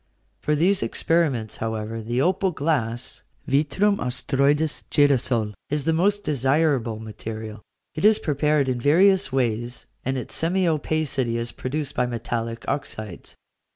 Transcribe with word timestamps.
For 0.39 0.55
these 0.55 0.81
experiments, 0.81 1.57
however, 1.57 2.01
the 2.01 2.23
opal 2.23 2.49
glass 2.49 3.21
(vitrum 3.47 3.97
astroides, 3.99 4.81
girasole) 4.89 5.53
is 5.69 5.85
the 5.85 5.93
most 5.93 6.23
desirable 6.23 6.97
material. 6.97 7.61
It 7.93 8.03
is 8.03 8.17
prepared 8.17 8.67
in 8.67 8.81
various 8.81 9.31
ways, 9.31 9.85
and 10.03 10.17
its 10.17 10.33
semi 10.33 10.67
opacity 10.67 11.37
is 11.37 11.51
produced 11.51 11.93
by 11.93 12.07
metallic 12.07 12.61
oxydes. 12.67 13.35